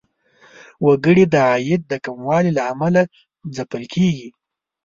[0.85, 3.01] وګړي د عاید د کموالي له امله
[3.55, 4.29] ځپل کیږي.